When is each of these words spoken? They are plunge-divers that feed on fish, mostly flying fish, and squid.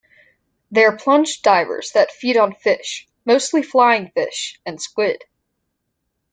They 0.71 0.83
are 0.85 0.97
plunge-divers 0.97 1.91
that 1.91 2.09
feed 2.11 2.35
on 2.35 2.55
fish, 2.55 3.07
mostly 3.23 3.61
flying 3.61 4.09
fish, 4.15 4.59
and 4.65 4.81
squid. 4.81 5.25